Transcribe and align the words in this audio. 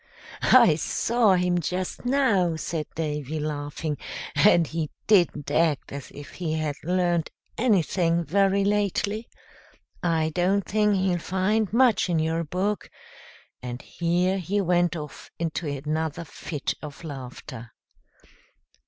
"I 0.53 0.77
saw 0.77 1.35
him 1.35 1.59
just 1.59 2.05
now," 2.05 2.55
said 2.55 2.87
Davy, 2.95 3.39
laughing, 3.39 3.99
"and 4.33 4.65
he 4.65 4.89
didn't 5.05 5.51
act 5.51 5.91
as 5.91 6.09
if 6.09 6.31
he 6.31 6.53
had 6.53 6.73
learned 6.83 7.29
anything 7.55 8.23
very 8.23 8.63
lately. 8.65 9.29
I 10.01 10.31
don't 10.33 10.65
think 10.65 10.95
he'll 10.95 11.19
find 11.19 11.71
much 11.71 12.09
in 12.09 12.17
your 12.17 12.43
book;" 12.43 12.89
and 13.61 13.79
here 13.83 14.39
he 14.39 14.59
went 14.59 14.95
off 14.95 15.29
into 15.37 15.67
another 15.67 16.23
fit 16.25 16.73
of 16.81 17.03
laughter. 17.03 17.69